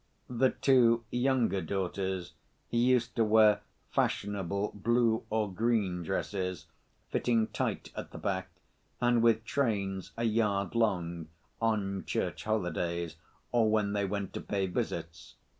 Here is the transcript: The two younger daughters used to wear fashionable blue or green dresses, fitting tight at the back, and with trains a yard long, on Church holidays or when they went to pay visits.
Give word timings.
The 0.31 0.49
two 0.49 1.03
younger 1.11 1.61
daughters 1.61 2.33
used 2.71 3.15
to 3.17 3.23
wear 3.23 3.61
fashionable 3.91 4.71
blue 4.73 5.23
or 5.29 5.53
green 5.53 6.01
dresses, 6.01 6.65
fitting 7.11 7.45
tight 7.49 7.91
at 7.95 8.09
the 8.09 8.17
back, 8.17 8.49
and 8.99 9.21
with 9.21 9.45
trains 9.45 10.11
a 10.17 10.23
yard 10.23 10.73
long, 10.73 11.27
on 11.61 12.03
Church 12.05 12.45
holidays 12.45 13.17
or 13.51 13.69
when 13.69 13.93
they 13.93 14.05
went 14.05 14.33
to 14.33 14.41
pay 14.41 14.65
visits. 14.65 15.35